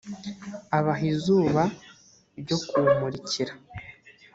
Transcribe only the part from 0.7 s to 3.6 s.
abaha izuba ryo kuwumurikira